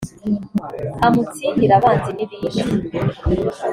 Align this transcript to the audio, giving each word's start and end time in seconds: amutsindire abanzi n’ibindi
amutsindire 1.05 1.73
abanzi 1.79 2.09
n’ibindi 2.13 2.61